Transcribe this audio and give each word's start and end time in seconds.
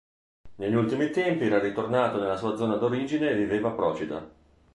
Negli 0.55 0.73
ultimi 0.73 1.11
tempi 1.11 1.43
era 1.45 1.59
ritornato 1.59 2.17
nella 2.19 2.35
sua 2.35 2.55
zona 2.57 2.73
d'origine 2.75 3.29
e 3.29 3.35
viveva 3.35 3.69
a 3.69 3.73
Procida. 3.73 4.31